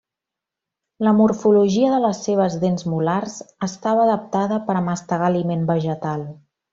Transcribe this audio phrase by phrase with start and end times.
[1.07, 3.35] La morfologia de les seves dents molars
[3.71, 6.25] estava adaptada per a mastegar aliment vegetal.